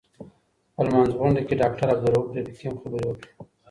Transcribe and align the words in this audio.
په 0.75 0.81
لمانځغونډه 0.85 1.41
کي 1.47 1.55
داکټر 1.61 1.87
عبدالروف 1.93 2.27
رفیقي 2.37 2.65
هم 2.67 2.75
خبري 2.81 3.05
وکړې. 3.07 3.31